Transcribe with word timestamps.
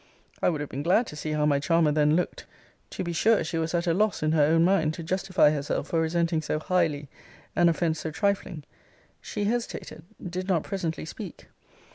I 0.41 0.49
would 0.49 0.61
have 0.61 0.69
been 0.71 0.81
glad 0.81 1.05
to 1.05 1.15
see 1.15 1.33
how 1.33 1.45
my 1.45 1.59
charmer 1.59 1.91
then 1.91 2.15
looked. 2.15 2.47
To 2.89 3.03
be 3.03 3.13
sure 3.13 3.43
she 3.43 3.59
was 3.59 3.75
at 3.75 3.85
a 3.85 3.93
loss 3.93 4.23
in 4.23 4.31
her 4.31 4.41
own 4.41 4.65
mind, 4.65 4.95
to 4.95 5.03
justify 5.03 5.51
herself 5.51 5.89
for 5.89 6.01
resenting 6.01 6.41
so 6.41 6.57
highly 6.57 7.07
an 7.55 7.69
offence 7.69 7.99
so 7.99 8.09
trifling. 8.09 8.63
She 9.21 9.43
hesitated 9.43 10.01
did 10.27 10.47
not 10.47 10.63
presently 10.63 11.05
speak. 11.05 11.49